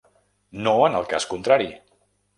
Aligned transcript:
No 0.67 0.73
en 0.87 0.97
el 1.01 1.05
cas 1.13 1.27
contrari! 1.35 1.73